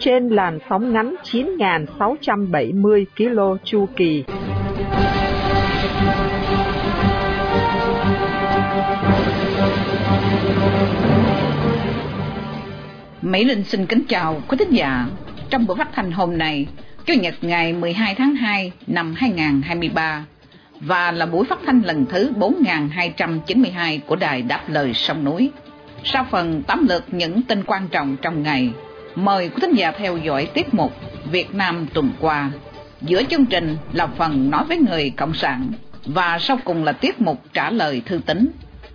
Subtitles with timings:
[0.00, 4.24] Trên làn sóng ngắn 9.670 km chu kỳ.
[13.22, 15.06] Mỹ Linh xin kính chào quý thính giả.
[15.50, 16.66] Trong buổi phát thanh hôm nay,
[17.06, 20.24] Chủ nhật ngày 12 tháng 2 năm 2023
[20.80, 25.50] và là buổi phát thanh lần thứ 4292 của Đài Đáp Lời Sông Núi.
[26.04, 28.70] Sau phần tóm lược những tin quan trọng trong ngày,
[29.24, 30.92] mời quý thính giả theo dõi tiết mục
[31.30, 32.50] Việt Nam tuần qua.
[33.02, 35.72] Giữa chương trình là phần nói với người Cộng sản
[36.04, 38.50] và sau cùng là tiết mục trả lời thư tín.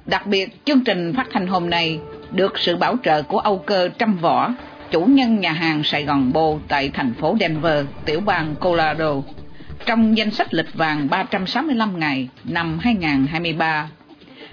[0.05, 1.99] Đặc biệt, chương trình phát hành hôm nay
[2.31, 4.53] được sự bảo trợ của Âu Cơ Trăm Võ,
[4.91, 9.13] chủ nhân nhà hàng Sài Gòn Bô tại thành phố Denver, tiểu bang Colorado,
[9.85, 13.89] trong danh sách lịch vàng 365 ngày năm 2023.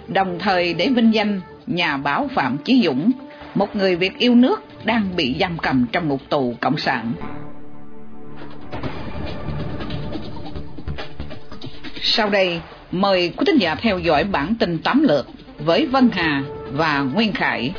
[0.08, 3.10] Đồng thời để vinh danh nhà báo Phạm Chí Dũng,
[3.54, 7.12] một người Việt yêu nước đang bị giam cầm trong ngục tù Cộng sản.
[12.02, 15.26] Sau đây, mời quý thính giả theo dõi bản tin tóm lược
[15.58, 17.72] với Vân Hà và Nguyên Khải.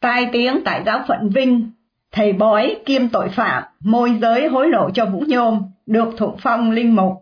[0.00, 1.70] Tai tiếng tại giáo phận Vinh,
[2.12, 6.70] thầy bói kiêm tội phạm, môi giới hối lộ cho Vũ Nhôm, được thụ phong
[6.70, 7.21] linh mục.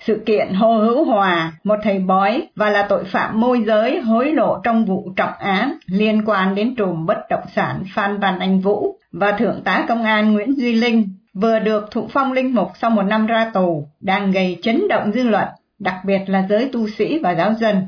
[0.00, 4.32] Sự kiện Hồ Hữu Hòa, một thầy bói và là tội phạm môi giới hối
[4.32, 8.60] lộ trong vụ trọng án liên quan đến trùm bất động sản Phan Văn Anh
[8.60, 12.68] Vũ và Thượng tá Công an Nguyễn Duy Linh vừa được thụ phong linh mục
[12.80, 15.48] sau một năm ra tù, đang gây chấn động dư luận,
[15.78, 17.86] đặc biệt là giới tu sĩ và giáo dân.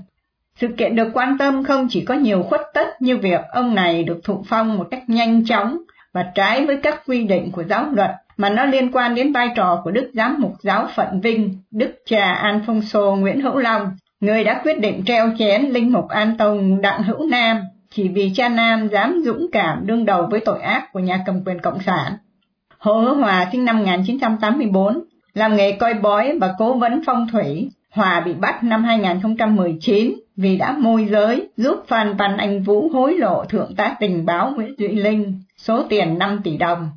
[0.56, 4.04] Sự kiện được quan tâm không chỉ có nhiều khuất tất như việc ông này
[4.04, 5.78] được thụ phong một cách nhanh chóng
[6.12, 8.10] và trái với các quy định của giáo luật,
[8.40, 11.92] mà nó liên quan đến vai trò của Đức Giám mục giáo phận Vinh, Đức
[12.06, 13.90] cha Alfonso Nguyễn Hữu Long,
[14.20, 18.32] người đã quyết định treo chén linh mục An Tông Đặng Hữu Nam chỉ vì
[18.34, 21.80] cha Nam dám dũng cảm đương đầu với tội ác của nhà cầm quyền Cộng
[21.80, 22.12] sản.
[22.78, 27.70] Hồ Hữu Hòa sinh năm 1984, làm nghề coi bói và cố vấn phong thủy.
[27.90, 33.14] Hòa bị bắt năm 2019 vì đã môi giới giúp Phan Văn Anh Vũ hối
[33.18, 36.88] lộ Thượng tá tình báo Nguyễn Duy Linh số tiền 5 tỷ đồng.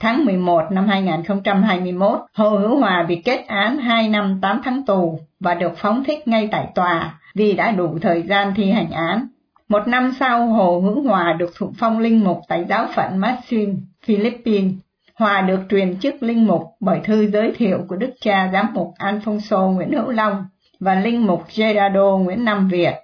[0.00, 5.20] Tháng 11 năm 2021, Hồ Hữu Hòa bị kết án 2 năm 8 tháng tù
[5.40, 9.26] và được phóng thích ngay tại tòa vì đã đủ thời gian thi hành án.
[9.68, 13.80] Một năm sau, Hồ Hữu Hòa được thụ phong linh mục tại giáo phận Maxim,
[14.04, 14.72] Philippines.
[15.14, 18.94] Hòa được truyền chức linh mục bởi thư giới thiệu của đức cha giám mục
[18.98, 20.44] Alfonso Nguyễn Hữu Long
[20.80, 22.94] và linh mục Gerardo Nguyễn Nam Việt.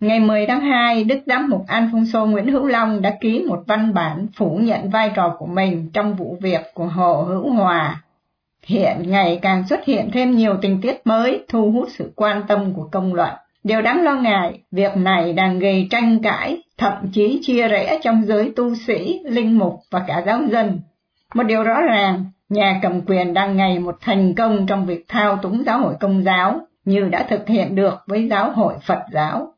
[0.00, 3.94] Ngày 10 tháng 2, Đức Giám mục Alfonso Nguyễn Hữu Long đã ký một văn
[3.94, 8.02] bản phủ nhận vai trò của mình trong vụ việc của Hồ Hữu Hòa.
[8.66, 12.74] Hiện ngày càng xuất hiện thêm nhiều tình tiết mới thu hút sự quan tâm
[12.74, 13.30] của công luận.
[13.64, 18.24] Điều đáng lo ngại, việc này đang gây tranh cãi, thậm chí chia rẽ trong
[18.26, 20.80] giới tu sĩ, linh mục và cả giáo dân.
[21.34, 25.36] Một điều rõ ràng, nhà cầm quyền đang ngày một thành công trong việc thao
[25.36, 29.52] túng giáo hội công giáo, như đã thực hiện được với giáo hội Phật giáo.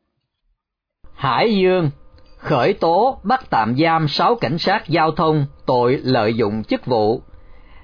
[1.23, 1.89] Hải Dương
[2.37, 7.21] khởi tố bắt tạm giam 6 cảnh sát giao thông tội lợi dụng chức vụ.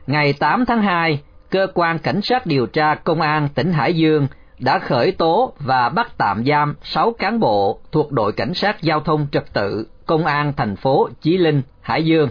[0.08, 4.28] Ngày 8 tháng 2, cơ quan cảnh sát điều tra công an tỉnh Hải Dương
[4.60, 9.00] đã khởi tố và bắt tạm giam 6 cán bộ thuộc đội cảnh sát giao
[9.00, 12.30] thông trật tự công an thành phố Chí Linh, Hải Dương.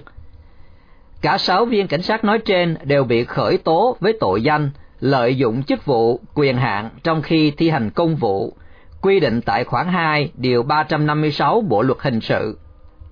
[1.23, 4.71] Cả 6 viên cảnh sát nói trên đều bị khởi tố với tội danh
[5.01, 8.55] lợi dụng chức vụ, quyền hạn trong khi thi hành công vụ,
[9.03, 12.59] quy định tại khoản 2 điều 356 Bộ luật hình sự.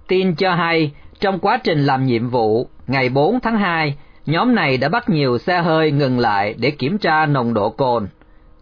[0.09, 3.97] Tin cho hay, trong quá trình làm nhiệm vụ, ngày 4 tháng 2,
[4.27, 8.09] nhóm này đã bắt nhiều xe hơi ngừng lại để kiểm tra nồng độ cồn.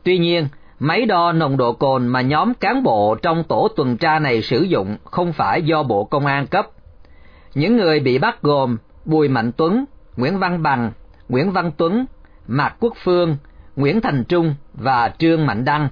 [0.03, 0.49] Tuy nhiên,
[0.79, 4.61] máy đo nồng độ cồn mà nhóm cán bộ trong tổ tuần tra này sử
[4.61, 6.67] dụng không phải do Bộ Công an cấp.
[7.55, 9.85] Những người bị bắt gồm Bùi Mạnh Tuấn,
[10.17, 10.93] Nguyễn Văn Bằng,
[11.29, 12.05] Nguyễn Văn Tuấn,
[12.47, 13.37] Mạc Quốc Phương,
[13.77, 15.89] Nguyễn Thành Trung và Trương Mạnh Đăng.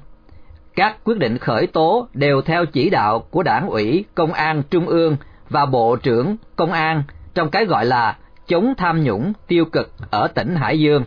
[0.76, 4.86] Các quyết định khởi tố đều theo chỉ đạo của Đảng ủy Công an Trung
[4.86, 5.16] ương
[5.48, 7.02] và Bộ trưởng Công an
[7.34, 8.16] trong cái gọi là
[8.46, 11.04] chống tham nhũng tiêu cực ở tỉnh Hải Dương.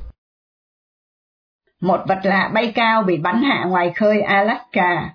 [1.81, 5.09] Một vật lạ bay cao bị bắn hạ ngoài khơi Alaska.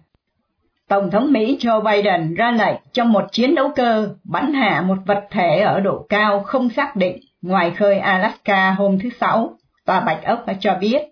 [0.88, 4.96] Tổng thống Mỹ Joe Biden ra lệnh cho một chiến đấu cơ bắn hạ một
[5.06, 9.56] vật thể ở độ cao không xác định ngoài khơi Alaska hôm thứ Sáu,
[9.86, 11.02] Tòa Bạch Ốc đã cho biết.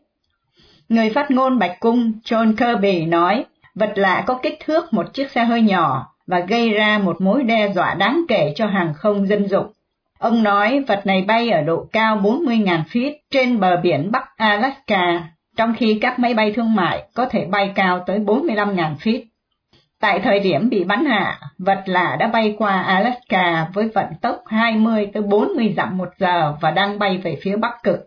[0.88, 3.44] Người phát ngôn Bạch Cung John Kirby nói
[3.74, 7.42] vật lạ có kích thước một chiếc xe hơi nhỏ và gây ra một mối
[7.42, 9.66] đe dọa đáng kể cho hàng không dân dụng.
[10.18, 15.28] Ông nói vật này bay ở độ cao 40.000 feet trên bờ biển Bắc Alaska,
[15.56, 19.22] trong khi các máy bay thương mại có thể bay cao tới 45.000 feet.
[20.00, 24.42] Tại thời điểm bị bắn hạ, vật lạ đã bay qua Alaska với vận tốc
[24.46, 28.00] 20 tới 40 dặm một giờ và đang bay về phía Bắc Cực.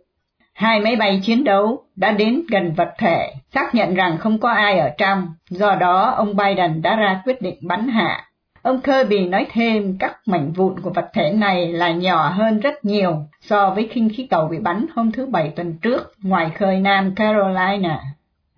[0.61, 4.49] Hai máy bay chiến đấu đã đến gần vật thể, xác nhận rằng không có
[4.51, 8.25] ai ở trong, do đó ông Biden đã ra quyết định bắn hạ.
[8.61, 12.85] Ông Kirby nói thêm các mảnh vụn của vật thể này là nhỏ hơn rất
[12.85, 16.79] nhiều so với khinh khí cầu bị bắn hôm thứ Bảy tuần trước ngoài khơi
[16.79, 17.99] Nam Carolina.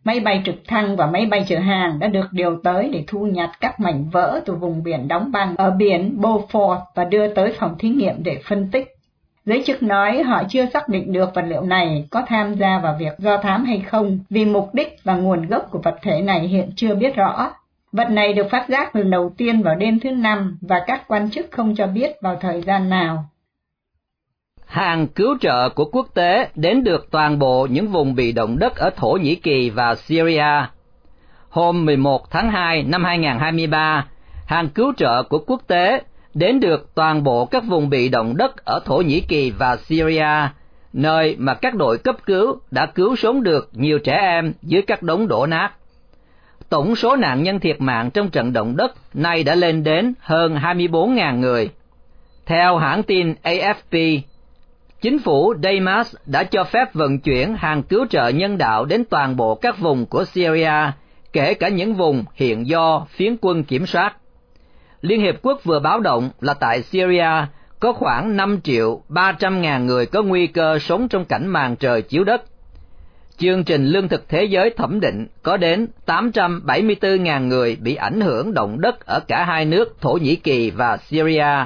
[0.03, 3.25] Máy bay trực thăng và máy bay chở hàng đã được điều tới để thu
[3.25, 7.53] nhặt các mảnh vỡ từ vùng biển đóng băng ở biển Beaufort và đưa tới
[7.59, 8.92] phòng thí nghiệm để phân tích.
[9.45, 12.95] Giới chức nói họ chưa xác định được vật liệu này có tham gia vào
[12.99, 16.47] việc do thám hay không vì mục đích và nguồn gốc của vật thể này
[16.47, 17.51] hiện chưa biết rõ.
[17.91, 21.29] Vật này được phát giác lần đầu tiên vào đêm thứ năm và các quan
[21.31, 23.25] chức không cho biết vào thời gian nào.
[24.65, 28.75] Hàng cứu trợ của quốc tế đến được toàn bộ những vùng bị động đất
[28.75, 30.65] ở Thổ Nhĩ Kỳ và Syria.
[31.49, 34.07] Hôm 11 tháng 2 năm 2023,
[34.45, 36.01] hàng cứu trợ của quốc tế
[36.33, 40.49] đến được toàn bộ các vùng bị động đất ở Thổ Nhĩ Kỳ và Syria,
[40.93, 45.03] nơi mà các đội cấp cứu đã cứu sống được nhiều trẻ em dưới các
[45.03, 45.71] đống đổ nát.
[46.69, 50.55] Tổng số nạn nhân thiệt mạng trong trận động đất nay đã lên đến hơn
[50.55, 51.69] 24.000 người.
[52.45, 54.19] Theo hãng tin AFP,
[55.01, 59.35] chính phủ Damas đã cho phép vận chuyển hàng cứu trợ nhân đạo đến toàn
[59.35, 60.91] bộ các vùng của Syria,
[61.33, 64.15] kể cả những vùng hiện do phiến quân kiểm soát.
[65.03, 67.29] Liên Hiệp Quốc vừa báo động là tại Syria
[67.79, 72.01] có khoảng 5 triệu 300 ngàn người có nguy cơ sống trong cảnh màn trời
[72.01, 72.41] chiếu đất.
[73.37, 78.21] Chương trình Lương thực Thế giới thẩm định có đến 874 ngàn người bị ảnh
[78.21, 81.65] hưởng động đất ở cả hai nước Thổ Nhĩ Kỳ và Syria.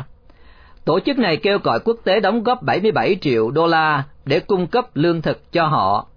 [0.86, 4.68] Tổ chức này kêu gọi quốc tế đóng góp 77 triệu đô la để cung
[4.68, 6.07] cấp lương thực cho họ.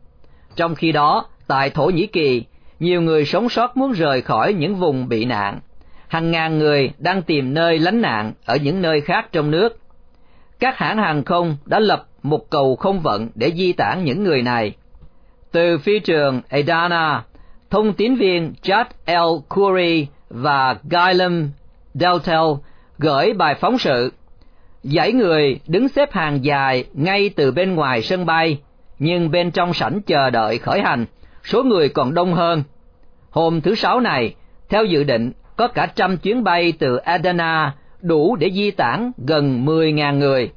[0.57, 2.45] Trong khi đó, tại Thổ Nhĩ Kỳ,
[2.79, 5.61] nhiều người sống sót muốn rời khỏi những vùng bị nạn
[6.11, 9.79] hàng ngàn người đang tìm nơi lánh nạn ở những nơi khác trong nước.
[10.59, 14.43] Các hãng hàng không đã lập một cầu không vận để di tản những người
[14.43, 14.73] này.
[15.53, 17.25] Từ phi trường Adana,
[17.71, 19.13] thông tín viên Chad L.
[19.49, 21.51] Khoury và Gylem
[21.95, 22.51] Deltel
[22.99, 24.13] gửi bài phóng sự.
[24.83, 28.61] Dãy người đứng xếp hàng dài ngay từ bên ngoài sân bay,
[28.99, 31.07] nhưng bên trong sảnh chờ đợi khởi hành,
[31.45, 32.63] số người còn đông hơn.
[33.31, 34.35] Hôm thứ Sáu này,
[34.69, 39.65] theo dự định, có cả trăm chuyến bay từ Adana đủ để di tản gần
[39.67, 40.51] 10.000 người.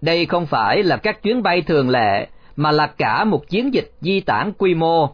[0.00, 2.26] Đây không phải là các chuyến bay thường lệ,
[2.56, 5.10] mà là cả một chiến dịch di tản quy mô.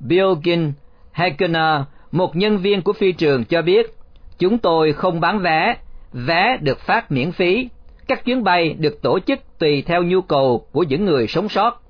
[0.00, 0.72] Bilgin
[1.12, 1.80] Hagener,
[2.12, 3.94] một nhân viên của phi trường cho biết,
[4.38, 5.76] chúng tôi không bán vé,
[6.12, 7.68] vé được phát miễn phí.
[8.08, 11.82] Các chuyến bay được tổ chức tùy theo nhu cầu của những người sống sót.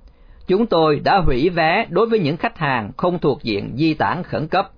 [0.46, 4.22] Chúng tôi đã hủy vé đối với những khách hàng không thuộc diện di tản
[4.22, 4.70] khẩn cấp.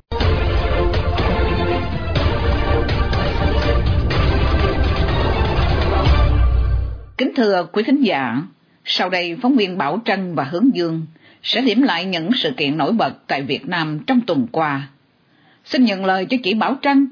[7.20, 8.42] Kính thưa quý thính giả,
[8.84, 11.02] sau đây phóng viên Bảo Trân và Hướng Dương
[11.42, 14.88] sẽ điểm lại những sự kiện nổi bật tại Việt Nam trong tuần qua.
[15.64, 17.08] Xin nhận lời cho chị Bảo Trân.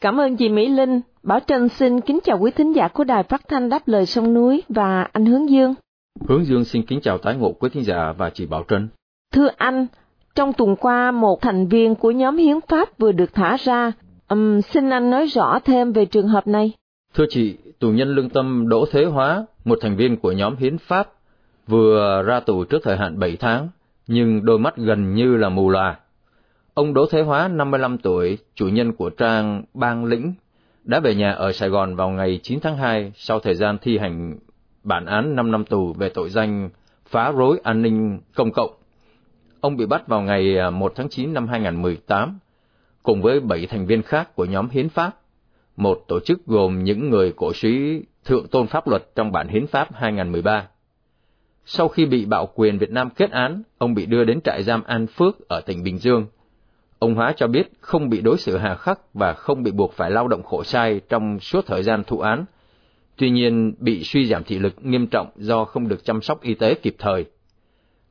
[0.00, 1.00] Cảm ơn chị Mỹ Linh.
[1.22, 4.34] Bảo Trân xin kính chào quý thính giả của Đài Phát thanh Đáp lời sông
[4.34, 5.74] núi và anh Hướng Dương.
[6.28, 8.88] Hướng Dương xin kính chào tái ngộ quý thính giả và chị Bảo Trân.
[9.32, 9.86] Thưa anh,
[10.34, 13.92] trong tuần qua một thành viên của nhóm hiến pháp vừa được thả ra.
[14.28, 16.72] Um, xin anh nói rõ thêm về trường hợp này.
[17.14, 20.78] Thưa chị, tù nhân lương tâm Đỗ Thế Hóa, một thành viên của nhóm hiến
[20.78, 21.08] pháp,
[21.66, 23.68] vừa ra tù trước thời hạn 7 tháng,
[24.06, 25.98] nhưng đôi mắt gần như là mù lòa.
[26.74, 30.34] Ông Đỗ Thế Hóa, 55 tuổi, chủ nhân của trang Bang Lĩnh,
[30.84, 33.98] đã về nhà ở Sài Gòn vào ngày 9 tháng 2 sau thời gian thi
[33.98, 34.38] hành
[34.84, 36.70] bản án 5 năm tù về tội danh
[37.06, 38.70] phá rối an ninh công cộng.
[39.60, 42.38] Ông bị bắt vào ngày à, 1 tháng 9 năm 2018,
[43.02, 45.21] cùng với 7 thành viên khác của nhóm hiến pháp
[45.76, 49.66] một tổ chức gồm những người cổ suý thượng tôn pháp luật trong bản hiến
[49.66, 50.68] pháp 2013.
[51.64, 54.82] Sau khi bị bạo quyền Việt Nam kết án, ông bị đưa đến trại giam
[54.84, 56.26] An Phước ở tỉnh Bình Dương.
[56.98, 60.10] Ông Hóa cho biết không bị đối xử hà khắc và không bị buộc phải
[60.10, 62.44] lao động khổ sai trong suốt thời gian thụ án.
[63.16, 66.54] Tuy nhiên, bị suy giảm thị lực nghiêm trọng do không được chăm sóc y
[66.54, 67.24] tế kịp thời.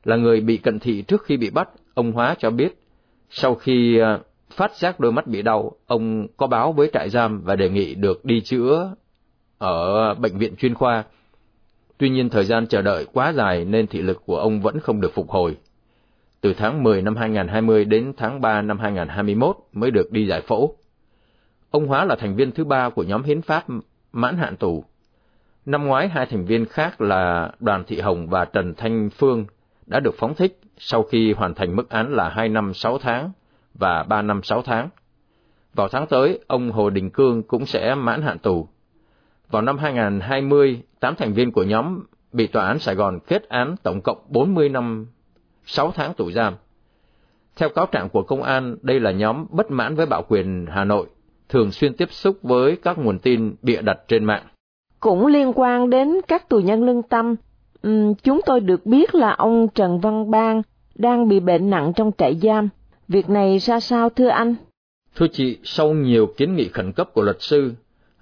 [0.03, 2.82] Là người bị cận thị trước khi bị bắt, ông Hóa cho biết,
[3.30, 4.20] sau khi à,
[4.51, 7.96] phát giác đôi mắt bị đau, ông có báo với trại giam và đề nghị
[7.96, 8.96] được đi chữa
[9.58, 11.03] ở bệnh viện chuyên khoa.
[11.98, 15.01] Tuy nhiên thời gian chờ đợi quá dài nên thị lực của ông vẫn không
[15.01, 15.58] được phục hồi.
[16.41, 20.75] Từ tháng 10 năm 2020 đến tháng 3 năm 2021 mới được đi giải phẫu.
[21.72, 23.65] Ông Hóa là thành viên thứ ba của nhóm hiến pháp
[24.12, 24.84] mãn hạn tù.
[25.65, 29.46] Năm ngoái, hai thành viên khác là Đoàn Thị Hồng và Trần Thanh Phương
[29.86, 33.31] đã được phóng thích sau khi hoàn thành mức án là 2 năm 6 tháng
[33.73, 34.89] và 3 năm 6 tháng.
[35.73, 38.67] Vào tháng tới, ông Hồ Đình Cương cũng sẽ mãn hạn tù.
[39.49, 43.75] Vào năm 2020, 8 thành viên của nhóm bị tòa án Sài Gòn kết án
[43.83, 45.07] tổng cộng 40 năm
[45.65, 46.53] 6 tháng tù giam.
[47.55, 50.83] Theo cáo trạng của công an, đây là nhóm bất mãn với bạo quyền Hà
[50.83, 51.07] Nội,
[51.49, 54.43] thường xuyên tiếp xúc với các nguồn tin bịa đặt trên mạng.
[54.99, 57.35] Cũng liên quan đến các tù nhân lương tâm,
[58.23, 60.61] chúng tôi được biết là ông Trần Văn Bang
[60.95, 62.69] đang bị bệnh nặng trong trại giam.
[63.12, 64.56] Việc này ra sao thưa anh?
[65.15, 67.74] Thưa chị, sau nhiều kiến nghị khẩn cấp của luật sư,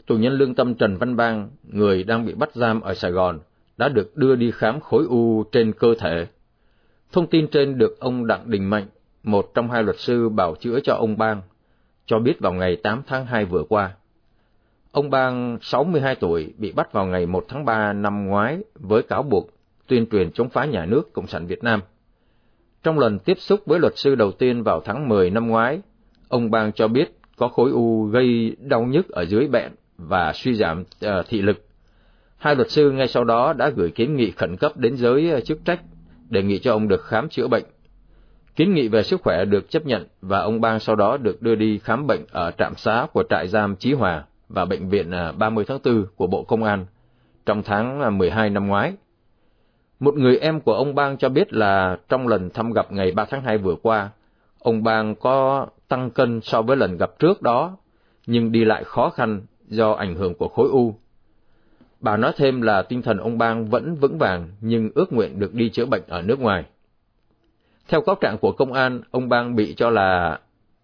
[0.06, 3.40] tù nhân lương tâm Trần Văn Bang, người đang bị bắt giam ở Sài Gòn,
[3.78, 6.28] đã được đưa đi khám khối u trên cơ thể.
[7.12, 8.86] Thông tin trên được ông Đặng Đình Mạnh,
[9.24, 11.42] một trong hai luật sư bảo chữa cho ông Bang,
[12.06, 13.92] cho biết vào ngày 8 tháng 2 vừa qua.
[14.92, 19.24] Ông Bang, 62 tuổi, bị bắt vào ngày 1 tháng 3 năm ngoái với cáo
[19.24, 19.50] buộc
[19.88, 21.82] tuyên truyền chống phá nhà nước Cộng sản Việt Nam.
[22.84, 25.82] Trong lần tiếp xúc với luật sư đầu tiên vào tháng 10 năm ngoái,
[26.30, 30.54] ông Bang cho biết có khối u gây đau nhức ở dưới bẹn và suy
[30.54, 31.66] giảm uh, thị lực.
[32.38, 35.40] Hai luật sư ngay sau đó đã gửi kiến nghị khẩn cấp đến giới ờ,
[35.40, 35.82] chức trách,
[36.30, 37.64] đề nghị cho ông được khám chữa bệnh.
[38.56, 41.56] Kiến nghị về sức khỏe được chấp nhận và ông Bang sau đó được đưa
[41.56, 45.32] đi khám bệnh ở trạm xá của trại giam Chí Hòa và bệnh viện ờ,
[45.32, 46.86] 30 tháng 4 của Bộ Công an
[47.46, 48.94] trong tháng 12 năm ngoái.
[50.00, 53.26] Một người em của ông Bang cho biết là trong lần thăm gặp ngày 3
[53.26, 54.10] tháng 2 vừa qua,
[54.60, 57.78] ông Bang có tăng cân so với lần gặp trước đó,
[58.28, 60.96] nhưng đi lại khó khăn do ảnh hưởng của khối u.
[62.00, 65.54] Bà nói thêm là tinh thần ông Bang vẫn vững vàng nhưng ước nguyện được
[65.54, 66.66] đi chữa bệnh ở nước ngoài.
[67.88, 70.40] Theo cáo trạng của công an, ông Bang bị cho là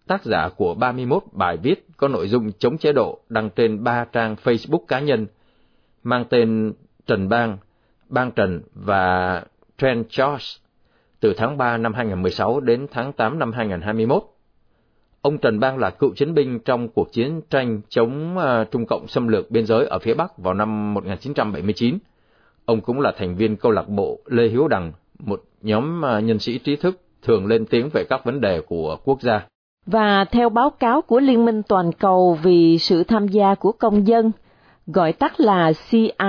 [0.06, 4.04] tác giả của 31 bài viết có nội dung chống chế độ đăng trên ba
[4.04, 5.26] trang Facebook cá nhân
[6.02, 6.72] mang tên
[7.06, 7.58] Trần Bang,
[8.08, 9.44] Bang Trần và
[9.78, 10.46] Trent George
[11.20, 14.22] từ tháng 3 năm 2016 đến tháng 8 năm 2021.
[15.22, 19.08] Ông Trần Bang là cựu chiến binh trong cuộc chiến tranh chống ờ, Trung Cộng
[19.08, 21.98] xâm lược biên giới ở phía Bắc vào năm 1979.
[22.64, 26.38] Ông cũng là thành viên câu lạc bộ Lê Hiếu Đằng, một nhóm ờ, nhân
[26.38, 29.46] sĩ trí thức thường lên tiếng về các vấn đề của quốc gia.
[29.86, 34.06] Và theo báo cáo của Liên minh Toàn cầu vì sự tham gia của công
[34.06, 34.32] dân,
[34.86, 36.28] gọi tắt là CIVICUS,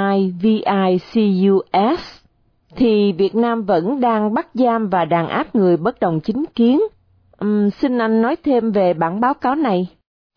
[2.75, 6.81] thì Việt Nam vẫn đang bắt giam và đàn áp người bất đồng chính kiến.
[7.45, 9.87] Uhm, xin anh nói thêm về bản báo cáo này.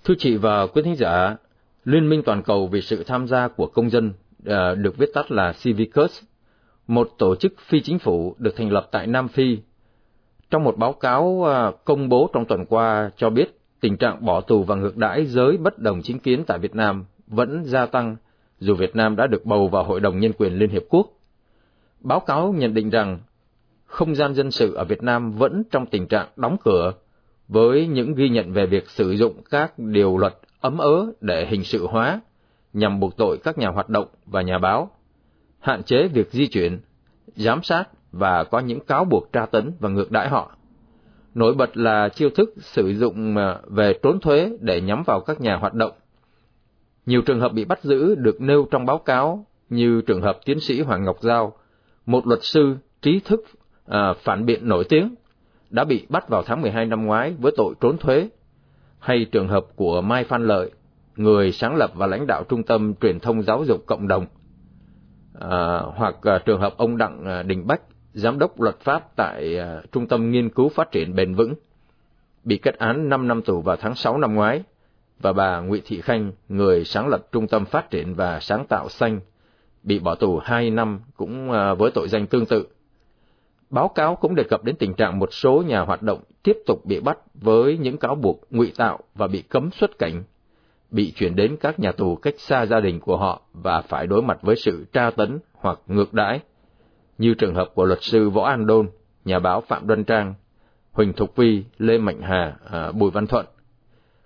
[0.05, 1.37] Thưa chị và quý thính giả,
[1.85, 5.33] Liên minh Toàn cầu vì sự tham gia của công dân uh, được viết tắt
[5.33, 6.23] là Civicus,
[6.87, 9.59] một tổ chức phi chính phủ được thành lập tại Nam Phi.
[10.51, 14.41] Trong một báo cáo uh, công bố trong tuần qua cho biết tình trạng bỏ
[14.41, 18.17] tù và ngược đãi giới bất đồng chính kiến tại Việt Nam vẫn gia tăng
[18.59, 21.07] dù Việt Nam đã được bầu vào Hội đồng Nhân quyền Liên Hiệp Quốc.
[22.01, 23.19] Báo cáo nhận định rằng
[23.87, 26.93] không gian dân sự ở Việt Nam vẫn trong tình trạng đóng cửa,
[27.49, 31.65] với những ghi nhận về việc sử dụng các điều luật ấm ớ để hình
[31.65, 32.21] sự hóa,
[32.73, 34.91] nhằm buộc tội các nhà hoạt động và nhà báo,
[35.59, 36.81] hạn chế việc di chuyển,
[37.27, 40.57] giám sát và có những cáo buộc tra tấn và ngược đãi họ.
[41.35, 45.41] Nổi bật là chiêu thức sử dụng à, về trốn thuế để nhắm vào các
[45.41, 45.93] nhà hoạt động.
[47.07, 50.61] Nhiều trường hợp bị bắt giữ được nêu trong báo cáo như trường hợp tiến
[50.61, 51.53] sĩ Hoàng Ngọc Giao,
[52.07, 53.45] một luật sư trí thức
[53.87, 55.15] à, phản biện nổi tiếng,
[55.71, 58.29] đã bị bắt vào tháng 12 năm ngoái với tội trốn thuế,
[58.99, 60.71] hay trường hợp của Mai Phan Lợi,
[61.17, 64.27] người sáng lập và lãnh đạo Trung tâm Truyền thông Giáo dục Cộng đồng,
[65.41, 69.59] à, hoặc à, trường hợp ông Đặng à, Đình Bách, giám đốc luật pháp tại
[69.59, 71.55] à, Trung tâm Nghiên cứu Phát triển Bền vững,
[72.45, 74.63] bị kết án 5 năm tù vào tháng 6 năm ngoái,
[75.21, 78.89] và bà Nguyễn Thị Khanh, người sáng lập Trung tâm Phát triển và Sáng tạo
[78.89, 79.21] Xanh,
[79.83, 82.67] bị bỏ tù 2 năm cũng à, với tội danh tương tự.
[83.71, 86.85] Báo cáo cũng đề cập đến tình trạng một số nhà hoạt động tiếp tục
[86.85, 90.23] bị bắt với những cáo buộc ngụy tạo và bị cấm xuất cảnh,
[90.91, 94.23] bị chuyển đến các nhà tù cách xa gia đình của họ và phải đối
[94.23, 96.41] mặt với sự tra tấn hoặc ngược đãi,
[97.19, 98.89] như trường hợp của luật sư Võ An Đôn,
[99.25, 100.35] nhà báo Phạm Đoan Trang,
[100.93, 103.47] Huỳnh Thục Vi, Lê Mạnh Hà, à, Bùi Văn Thuận.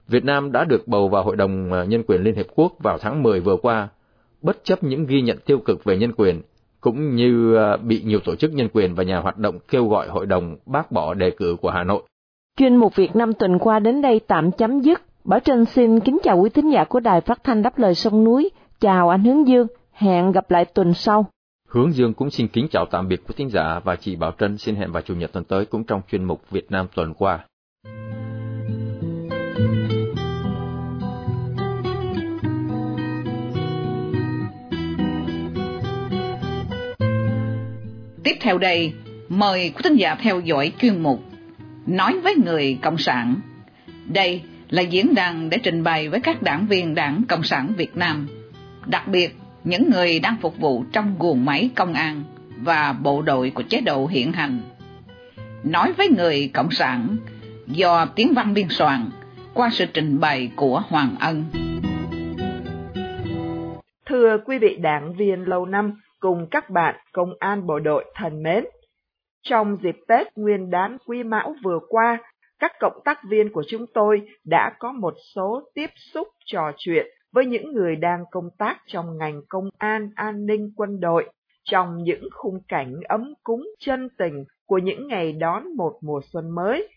[0.08, 2.99] Việt Nam đã được bầu vào Hội đồng à, Nhân quyền Liên Hiệp Quốc vào
[2.99, 3.88] tháng 10 vừa qua,
[4.42, 6.42] bất chấp những ghi nhận tiêu cực về nhân quyền
[6.80, 10.08] cũng như à, bị nhiều tổ chức nhân quyền và nhà hoạt động kêu gọi
[10.08, 12.02] hội đồng bác bỏ đề cử của Hà Nội.
[12.58, 15.02] Chuyên mục Việt Nam tuần qua đến đây tạm chấm dứt.
[15.25, 18.25] Bảo Trân xin kính chào quý thính giả của Đài Phát thanh Đáp lời sông
[18.25, 18.50] núi.
[18.80, 21.26] Chào anh Hướng Dương, hẹn gặp lại tuần sau.
[21.68, 24.58] Hướng Dương cũng xin kính chào tạm biệt quý thính giả và chị Bảo Trân
[24.58, 27.44] xin hẹn vào Chủ nhật tuần tới cũng trong chuyên mục Việt Nam tuần qua.
[38.24, 38.92] Tiếp theo đây,
[39.28, 41.24] mời quý thính giả theo dõi chuyên mục
[41.86, 43.34] Nói với người Cộng sản.
[44.06, 47.96] Đây là diễn đàn để trình bày với các đảng viên Đảng Cộng sản Việt
[47.96, 48.28] Nam,
[48.86, 52.22] đặc biệt những người đang phục vụ trong guồng máy công an
[52.56, 54.60] và bộ đội của chế độ hiện hành.
[55.64, 57.16] Nói với người Cộng sản
[57.66, 59.10] do tiếng văn biên soạn
[59.54, 61.44] qua sự trình bày của Hoàng Ân.
[64.06, 65.92] Thưa quý vị đảng viên lâu năm
[66.24, 68.64] cùng các bạn công an bộ đội thân mến,
[69.42, 72.18] trong dịp Tết Nguyên đán Quý Mão vừa qua,
[72.58, 77.06] các cộng tác viên của chúng tôi đã có một số tiếp xúc trò chuyện
[77.32, 81.32] với những người đang công tác trong ngành công an, an ninh, quân đội,
[81.64, 86.50] trong những khung cảnh ấm cúng chân tình của những ngày đón một mùa xuân
[86.54, 86.88] mới.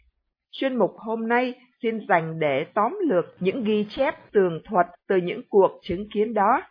[0.52, 5.16] Chuyên mục hôm nay xin dành để tóm lược những ghi chép tường thuật từ
[5.16, 6.62] những cuộc chứng kiến đó.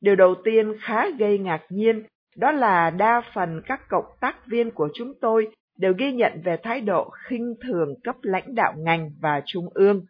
[0.00, 2.02] Điều đầu tiên khá gây ngạc nhiên,
[2.36, 6.56] đó là đa phần các cộng tác viên của chúng tôi đều ghi nhận về
[6.62, 10.04] thái độ khinh thường cấp lãnh đạo ngành và trung ương.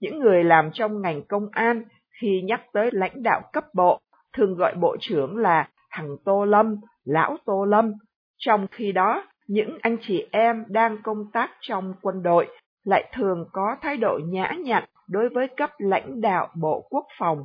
[0.00, 1.82] Những người làm trong ngành công an
[2.20, 4.00] khi nhắc tới lãnh đạo cấp bộ
[4.32, 7.92] thường gọi bộ trưởng là thằng Tô Lâm, lão Tô Lâm.
[8.38, 12.46] Trong khi đó, những anh chị em đang công tác trong quân đội
[12.84, 17.44] lại thường có thái độ nhã nhặn đối với cấp lãnh đạo Bộ Quốc phòng.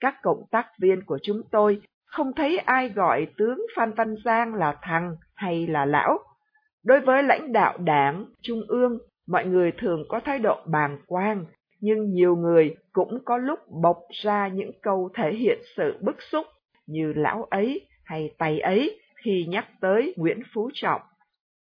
[0.00, 4.54] Các cộng tác viên của chúng tôi không thấy ai gọi tướng Phan Văn Giang
[4.54, 6.18] là thằng hay là lão.
[6.84, 8.98] Đối với lãnh đạo đảng, trung ương,
[9.28, 11.44] mọi người thường có thái độ bàng quang,
[11.80, 16.46] nhưng nhiều người cũng có lúc bộc ra những câu thể hiện sự bức xúc
[16.86, 21.00] như lão ấy hay tay ấy khi nhắc tới Nguyễn Phú Trọng.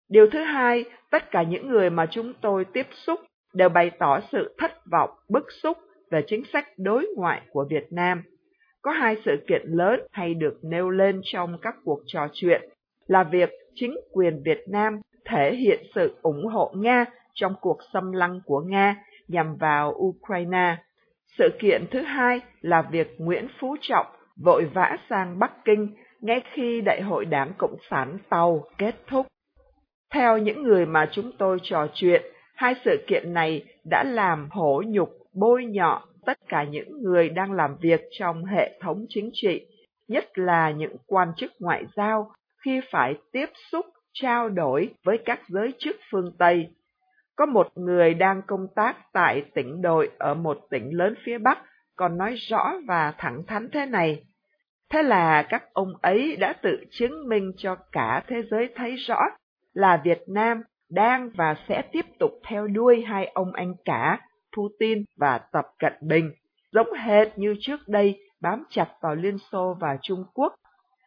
[0.09, 3.19] Điều thứ hai, tất cả những người mà chúng tôi tiếp xúc
[3.53, 5.77] đều bày tỏ sự thất vọng, bức xúc
[6.11, 8.23] về chính sách đối ngoại của Việt Nam.
[8.81, 12.61] Có hai sự kiện lớn hay được nêu lên trong các cuộc trò chuyện
[13.07, 18.11] là việc chính quyền Việt Nam thể hiện sự ủng hộ Nga trong cuộc xâm
[18.11, 18.95] lăng của Nga
[19.27, 20.77] nhằm vào Ukraine.
[21.37, 24.05] Sự kiện thứ hai là việc Nguyễn Phú Trọng
[24.43, 29.27] vội vã sang Bắc Kinh ngay khi Đại hội Đảng Cộng sản Tàu kết thúc.
[30.13, 32.21] Theo những người mà chúng tôi trò chuyện,
[32.55, 37.51] hai sự kiện này đã làm hổ nhục, bôi nhọ tất cả những người đang
[37.51, 39.65] làm việc trong hệ thống chính trị,
[40.07, 42.31] nhất là những quan chức ngoại giao
[42.65, 46.67] khi phải tiếp xúc, trao đổi với các giới chức phương Tây.
[47.35, 51.59] Có một người đang công tác tại tỉnh đội ở một tỉnh lớn phía Bắc
[51.95, 54.23] còn nói rõ và thẳng thắn thế này.
[54.89, 59.19] Thế là các ông ấy đã tự chứng minh cho cả thế giới thấy rõ
[59.73, 64.19] là Việt Nam đang và sẽ tiếp tục theo đuôi hai ông anh cả
[64.59, 66.31] Putin và Tập Cận Bình,
[66.71, 70.53] giống hệt như trước đây bám chặt vào Liên Xô và Trung Quốc.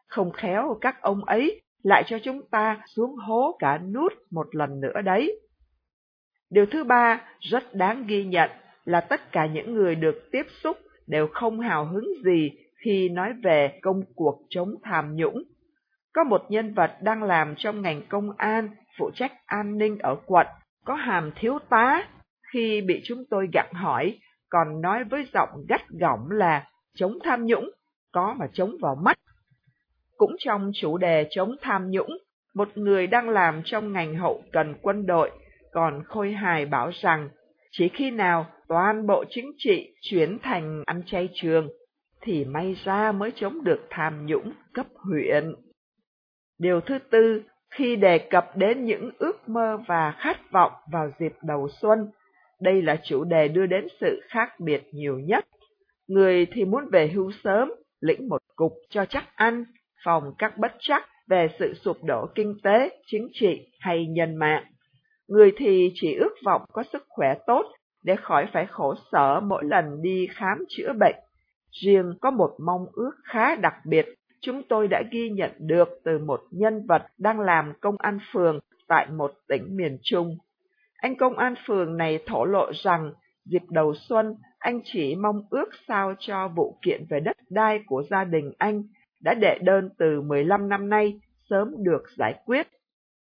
[0.09, 4.81] Không khéo các ông ấy lại cho chúng ta xuống hố cả nút một lần
[4.81, 5.41] nữa đấy.
[6.51, 8.51] Điều thứ ba rất đáng ghi nhận
[8.85, 12.51] là tất cả những người được tiếp xúc đều không hào hứng gì
[12.85, 15.43] khi nói về công cuộc chống tham nhũng.
[16.13, 20.17] Có một nhân vật đang làm trong ngành công an, phụ trách an ninh ở
[20.27, 20.47] quận,
[20.85, 22.09] có hàm thiếu tá.
[22.53, 27.47] Khi bị chúng tôi gặng hỏi, còn nói với giọng gắt gỏng là chống tham
[27.47, 27.71] nhũng,
[28.13, 29.17] có mà chống vào mắt.
[30.17, 32.19] Cũng trong chủ đề chống tham nhũng,
[32.55, 35.31] một người đang làm trong ngành hậu cần quân đội
[35.73, 37.29] còn khôi hài bảo rằng
[37.71, 41.69] chỉ khi nào toàn bộ chính trị chuyển thành ăn chay trường
[42.21, 45.55] thì may ra mới chống được tham nhũng cấp huyện.
[46.59, 51.33] Điều thứ tư, khi đề cập đến những ước mơ và khát vọng vào dịp
[51.43, 52.11] đầu xuân,
[52.63, 55.45] đây là chủ đề đưa đến sự khác biệt nhiều nhất.
[56.09, 59.65] Người thì muốn về hưu sớm, lĩnh một cục cho chắc ăn,
[60.05, 64.65] phòng các bất chắc về sự sụp đổ kinh tế, chính trị hay nhân mạng.
[65.29, 67.63] Người thì chỉ ước vọng có sức khỏe tốt
[68.05, 71.17] để khỏi phải khổ sở mỗi lần đi khám chữa bệnh.
[71.83, 74.07] Riêng có một mong ước khá đặc biệt
[74.43, 78.59] chúng tôi đã ghi nhận được từ một nhân vật đang làm công an phường
[78.89, 80.37] tại một tỉnh miền Trung.
[81.03, 83.13] Anh công an phường này thổ lộ rằng
[83.45, 88.03] dịp đầu xuân anh chỉ mong ước sao cho vụ kiện về đất đai của
[88.11, 88.83] gia đình anh
[89.23, 92.67] đã đệ đơn từ 15 năm nay sớm được giải quyết.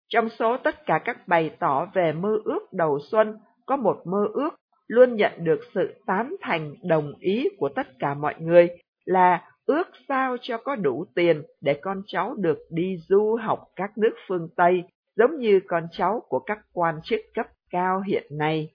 [0.10, 4.28] Trong số tất cả các bày tỏ về mơ ước đầu xuân, có một mơ
[4.34, 4.50] ước
[4.88, 8.70] luôn nhận được sự tán thành đồng ý của tất cả mọi người
[9.06, 13.98] là ước sao cho có đủ tiền để con cháu được đi du học các
[13.98, 14.84] nước phương Tây,
[15.16, 18.70] giống như con cháu của các quan chức cấp cao hiện nay.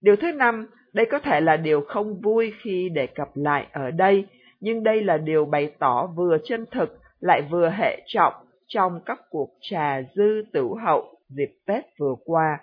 [0.00, 3.90] Điều thứ năm, đây có thể là điều không vui khi đề cập lại ở
[3.90, 4.26] đây,
[4.60, 8.34] nhưng đây là điều bày tỏ vừa chân thực lại vừa hệ trọng
[8.66, 12.58] trong các cuộc trà dư tử hậu dịp Tết vừa qua.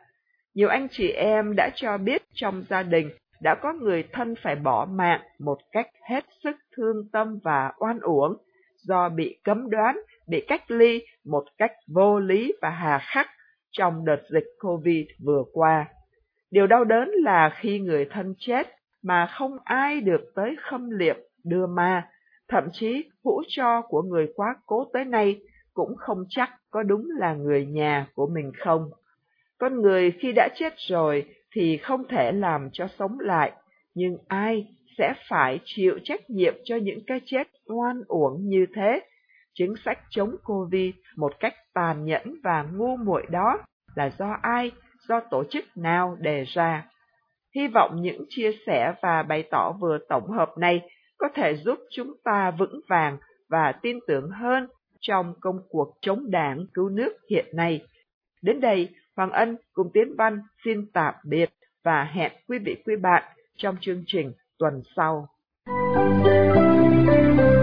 [0.53, 3.09] Nhiều anh chị em đã cho biết trong gia đình
[3.41, 7.99] đã có người thân phải bỏ mạng một cách hết sức thương tâm và oan
[7.99, 8.37] uổng
[8.77, 13.27] do bị cấm đoán, bị cách ly một cách vô lý và hà khắc
[13.71, 15.85] trong đợt dịch Covid vừa qua.
[16.51, 18.67] Điều đau đớn là khi người thân chết
[19.03, 22.09] mà không ai được tới khâm liệm đưa ma,
[22.47, 25.39] thậm chí hũ cho của người quá cố tới nay
[25.73, 28.89] cũng không chắc có đúng là người nhà của mình không.
[29.57, 33.51] Con người khi đã chết rồi thì không thể làm cho sống lại,
[33.95, 38.99] nhưng ai sẽ phải chịu trách nhiệm cho những cái chết oan uổng như thế.
[39.59, 43.57] Chính sách chống Covid một cách tàn nhẫn và ngu muội đó
[43.95, 44.71] là do ai,
[45.07, 46.85] do tổ chức nào đề ra.
[47.55, 50.81] Hy vọng những chia sẻ và bày tỏ vừa tổng hợp này
[51.17, 53.17] có thể giúp chúng ta vững vàng
[53.49, 54.67] và tin tưởng hơn
[54.99, 57.81] trong công cuộc chống đảng cứu nước hiện nay.
[58.41, 61.49] Đến đây, Hoàng Ân cùng Tiến Văn xin tạm biệt
[61.83, 63.23] và hẹn quý vị quý bạn
[63.57, 65.27] trong chương trình tuần sau.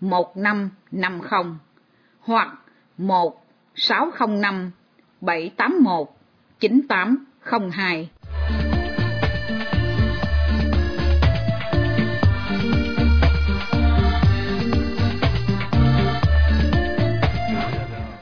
[0.00, 1.42] 1550
[2.20, 2.48] hoặc
[2.98, 4.70] 1605
[5.20, 6.08] 781
[6.60, 8.08] 9802.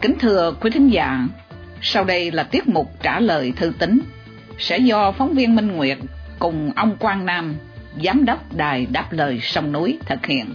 [0.00, 1.26] Kính thưa quý thính giả,
[1.80, 4.00] sau đây là tiết mục trả lời thư tín
[4.58, 5.98] sẽ do phóng viên Minh Nguyệt
[6.38, 7.54] cùng ông Quang Nam,
[8.04, 10.54] giám đốc đài đáp lời sông núi thực hiện.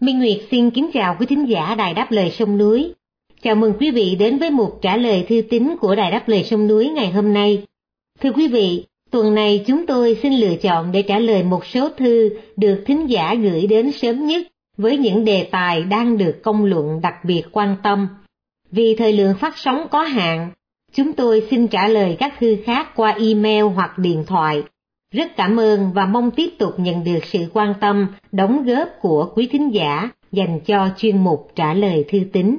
[0.00, 2.92] Minh Nguyệt xin kính chào quý thính giả Đài Đáp Lời Sông Núi.
[3.42, 6.44] Chào mừng quý vị đến với mục trả lời thư tín của Đài Đáp Lời
[6.44, 7.62] Sông Núi ngày hôm nay.
[8.20, 11.88] Thưa quý vị, tuần này chúng tôi xin lựa chọn để trả lời một số
[11.88, 16.64] thư được thính giả gửi đến sớm nhất với những đề tài đang được công
[16.64, 18.08] luận đặc biệt quan tâm.
[18.70, 20.50] Vì thời lượng phát sóng có hạn,
[20.92, 24.62] chúng tôi xin trả lời các thư khác qua email hoặc điện thoại
[25.14, 29.32] rất cảm ơn và mong tiếp tục nhận được sự quan tâm, đóng góp của
[29.34, 32.58] quý thính giả dành cho chuyên mục trả lời thư tín.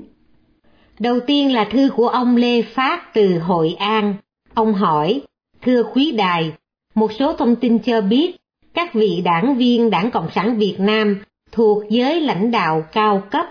[0.99, 4.15] Đầu tiên là thư của ông Lê Phát từ Hội An.
[4.53, 5.21] Ông hỏi,
[5.61, 6.51] thưa quý đài,
[6.95, 8.35] một số thông tin cho biết
[8.73, 13.45] các vị đảng viên Đảng Cộng sản Việt Nam thuộc giới lãnh đạo cao cấp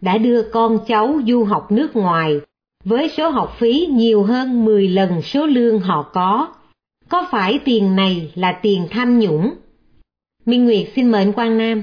[0.00, 2.40] đã đưa con cháu du học nước ngoài
[2.84, 6.48] với số học phí nhiều hơn 10 lần số lương họ có
[7.08, 9.54] có phải tiền này là tiền tham nhũng?
[10.46, 11.82] Minh Nguyệt xin mời anh Quang Nam.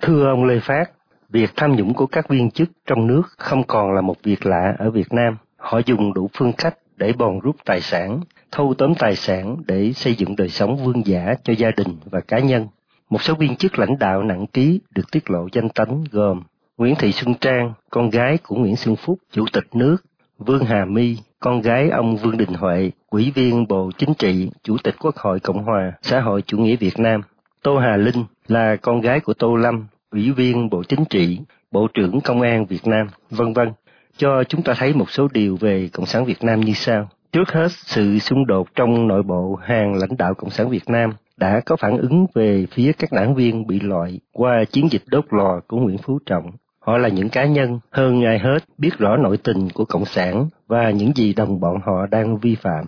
[0.00, 0.90] Thưa ông Lê Phát,
[1.28, 4.74] việc tham nhũng của các viên chức trong nước không còn là một việc lạ
[4.78, 5.36] ở Việt Nam.
[5.56, 8.20] Họ dùng đủ phương cách để bòn rút tài sản,
[8.50, 12.20] thâu tóm tài sản để xây dựng đời sống vương giả cho gia đình và
[12.20, 12.66] cá nhân.
[13.10, 16.42] Một số viên chức lãnh đạo nặng ký được tiết lộ danh tánh gồm
[16.78, 19.96] Nguyễn Thị Xuân Trang, con gái của Nguyễn Xuân Phúc, Chủ tịch nước,
[20.38, 21.16] Vương Hà My,
[21.46, 25.40] con gái ông Vương Đình Huệ, Ủy viên Bộ Chính trị, Chủ tịch Quốc hội
[25.40, 27.20] Cộng hòa Xã hội Chủ nghĩa Việt Nam.
[27.62, 31.40] Tô Hà Linh là con gái của Tô Lâm, Ủy viên Bộ Chính trị,
[31.72, 33.72] Bộ trưởng Công an Việt Nam, vân vân,
[34.16, 37.08] cho chúng ta thấy một số điều về Cộng sản Việt Nam như sau.
[37.32, 41.10] Trước hết, sự xung đột trong nội bộ hàng lãnh đạo Cộng sản Việt Nam
[41.36, 45.24] đã có phản ứng về phía các đảng viên bị loại qua chiến dịch đốt
[45.30, 46.50] lò của Nguyễn Phú Trọng
[46.86, 50.48] Họ là những cá nhân hơn ai hết biết rõ nội tình của Cộng sản
[50.66, 52.84] và những gì đồng bọn họ đang vi phạm.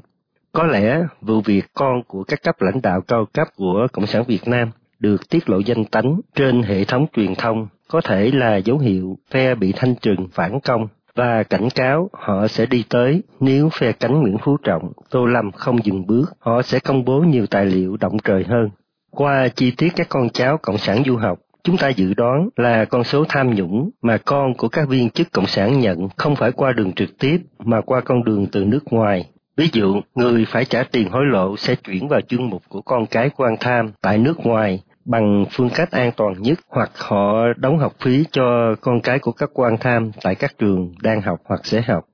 [0.53, 4.25] Có lẽ vụ việc con của các cấp lãnh đạo cao cấp của Cộng sản
[4.27, 8.57] Việt Nam được tiết lộ danh tánh trên hệ thống truyền thông có thể là
[8.57, 13.23] dấu hiệu phe bị thanh trừng phản công và cảnh cáo họ sẽ đi tới
[13.41, 17.21] nếu phe cánh Nguyễn Phú Trọng, Tô Lâm không dừng bước, họ sẽ công bố
[17.21, 18.71] nhiều tài liệu động trời hơn.
[19.11, 22.85] Qua chi tiết các con cháu Cộng sản du học, chúng ta dự đoán là
[22.85, 26.53] con số tham nhũng mà con của các viên chức Cộng sản nhận không phải
[26.53, 29.29] qua đường trực tiếp mà qua con đường từ nước ngoài.
[29.57, 33.07] Ví dụ, người phải trả tiền hối lộ sẽ chuyển vào chương mục của con
[33.07, 37.79] cái quan tham tại nước ngoài bằng phương cách an toàn nhất hoặc họ đóng
[37.79, 41.67] học phí cho con cái của các quan tham tại các trường đang học hoặc
[41.67, 42.05] sẽ học.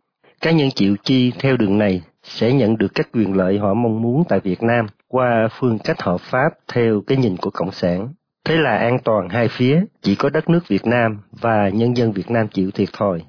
[0.41, 4.03] Cá nhân chịu chi theo đường này sẽ nhận được các quyền lợi họ mong
[4.03, 8.09] muốn tại Việt Nam qua phương cách hợp pháp theo cái nhìn của Cộng sản.
[8.45, 12.13] Thế là an toàn hai phía, chỉ có đất nước Việt Nam và nhân dân
[12.13, 13.23] Việt Nam chịu thiệt thòi.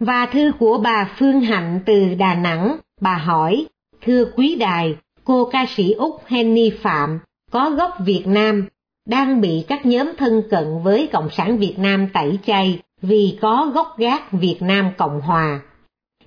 [0.00, 3.66] Và thư của bà Phương Hạnh từ Đà Nẵng, bà hỏi,
[4.02, 7.18] thưa quý đài, cô ca sĩ Úc Henny Phạm
[7.50, 8.66] có gốc Việt Nam
[9.08, 13.70] đang bị các nhóm thân cận với Cộng sản Việt Nam tẩy chay vì có
[13.74, 15.60] gốc gác Việt Nam Cộng Hòa.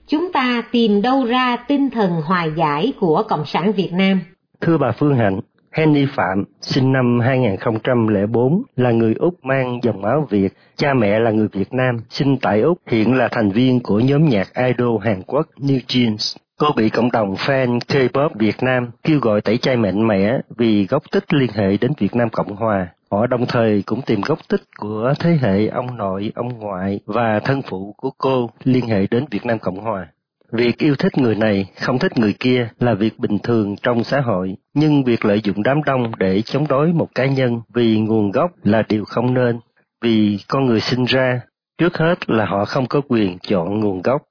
[0.08, 4.20] Chúng ta tìm đâu ra tinh thần hòa giải của Cộng sản Việt Nam?
[4.62, 5.40] Thưa bà Phương Hạnh,
[5.78, 11.32] Henny Phạm, sinh năm 2004, là người Úc mang dòng máu Việt, cha mẹ là
[11.32, 15.24] người Việt Nam, sinh tại Úc, hiện là thành viên của nhóm nhạc idol Hàn
[15.24, 16.38] Quốc New Jeans.
[16.60, 20.86] Cô bị cộng đồng fan K-pop Việt Nam kêu gọi tẩy chay mạnh mẽ vì
[20.86, 22.88] gốc tích liên hệ đến Việt Nam Cộng Hòa.
[23.12, 27.40] Họ đồng thời cũng tìm gốc tích của thế hệ ông nội, ông ngoại và
[27.40, 30.08] thân phụ của cô liên hệ đến Việt Nam Cộng Hòa.
[30.52, 34.22] Việc yêu thích người này, không thích người kia là việc bình thường trong xã
[34.22, 38.32] hội, nhưng việc lợi dụng đám đông để chống đối một cá nhân vì nguồn
[38.32, 39.60] gốc là điều không nên,
[40.02, 41.42] vì con người sinh ra,
[41.78, 44.22] trước hết là họ không có quyền chọn nguồn gốc.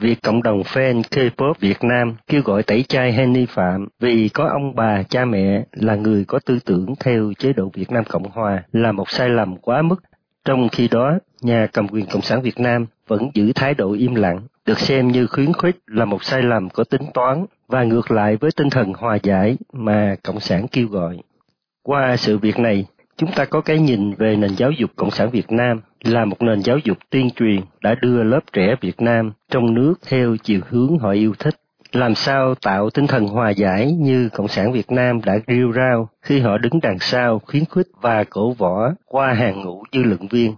[0.00, 4.48] Việc cộng đồng fan K-pop Việt Nam kêu gọi tẩy chay Henny Phạm vì có
[4.48, 8.30] ông bà cha mẹ là người có tư tưởng theo chế độ Việt Nam Cộng
[8.30, 10.02] Hòa là một sai lầm quá mức.
[10.44, 14.14] Trong khi đó, nhà cầm quyền Cộng sản Việt Nam vẫn giữ thái độ im
[14.14, 18.10] lặng, được xem như khuyến khích là một sai lầm có tính toán và ngược
[18.10, 21.18] lại với tinh thần hòa giải mà Cộng sản kêu gọi.
[21.82, 25.30] Qua sự việc này, chúng ta có cái nhìn về nền giáo dục Cộng sản
[25.30, 29.32] Việt Nam là một nền giáo dục tuyên truyền đã đưa lớp trẻ Việt Nam
[29.50, 31.54] trong nước theo chiều hướng họ yêu thích.
[31.92, 36.08] Làm sao tạo tinh thần hòa giải như Cộng sản Việt Nam đã rêu rao
[36.22, 40.28] khi họ đứng đằng sau khuyến khích và cổ võ qua hàng ngũ dư luận
[40.30, 40.54] viên.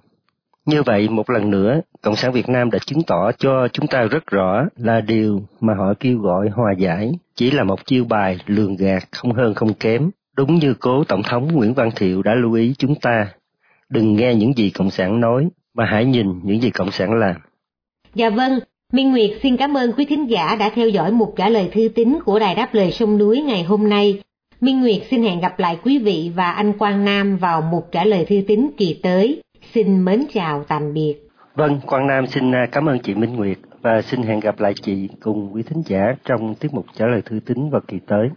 [0.68, 4.02] Như vậy, một lần nữa, Cộng sản Việt Nam đã chứng tỏ cho chúng ta
[4.02, 8.38] rất rõ là điều mà họ kêu gọi hòa giải chỉ là một chiêu bài
[8.46, 10.11] lường gạt không hơn không kém.
[10.37, 13.28] Đúng như cố Tổng thống Nguyễn Văn Thiệu đã lưu ý chúng ta,
[13.88, 17.37] đừng nghe những gì Cộng sản nói, mà hãy nhìn những gì Cộng sản làm.
[18.14, 18.59] Dạ vâng,
[18.92, 21.88] Minh Nguyệt xin cảm ơn quý thính giả đã theo dõi một trả lời thư
[21.94, 24.22] tín của Đài Đáp Lời Sông Núi ngày hôm nay.
[24.61, 28.04] Minh Nguyệt xin hẹn gặp lại quý vị và anh Quang Nam vào một trả
[28.04, 29.42] lời thư tín kỳ tới.
[29.74, 31.14] Xin mến chào tạm biệt.
[31.54, 34.74] Vâng, Quang Nam xin à, cảm ơn chị Minh Nguyệt và xin hẹn gặp lại
[34.83, 38.28] chị cùng quý thính giả trong tiết mục trả lời thư tín vào kỳ tới.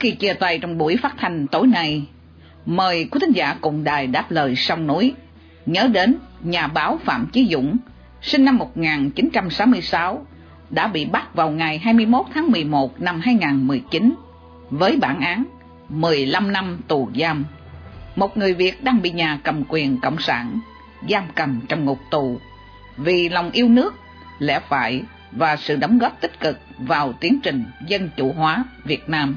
[0.00, 2.02] Khi chia tay trong buổi phát thanh tối nay,
[2.66, 5.14] mời quý thính giả cùng đài đáp lời sông núi.
[5.66, 7.76] Nhớ đến nhà báo Phạm Chí Dũng,
[8.22, 10.26] sinh năm 1966,
[10.70, 14.14] đã bị bắt vào ngày 21 tháng 11 năm 2019
[14.70, 15.44] với bản án
[15.88, 17.44] 15 năm tù giam.
[18.16, 20.60] Một người Việt đang bị nhà cầm quyền Cộng sản
[21.08, 22.40] giam cầm trong ngục tù
[22.96, 23.94] vì lòng yêu nước,
[24.38, 29.08] lẽ phải và sự đóng góp tích cực vào tiến trình dân chủ hóa Việt
[29.08, 29.36] Nam.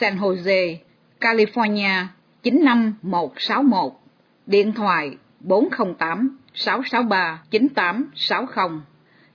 [0.00, 0.76] San Jose,
[1.20, 2.06] California
[2.42, 3.92] 95161
[4.46, 8.80] Điện thoại 408 663 9860.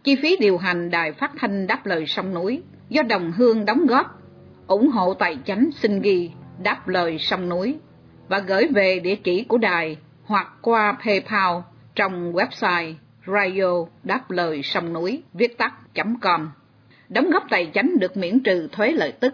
[0.03, 3.85] Chi phí điều hành đài phát thanh đáp lời sông núi do đồng hương đóng
[3.85, 4.21] góp.
[4.67, 6.31] ủng hộ tài chánh xin ghi
[6.63, 7.75] đáp lời sông núi
[8.27, 11.57] và gửi về địa chỉ của đài hoặc qua PayPal
[11.95, 12.93] trong website
[13.27, 16.49] radio đáp lời sông núi viết tắt.com.
[17.09, 19.33] Đóng góp tài chánh được miễn trừ thuế lợi tức.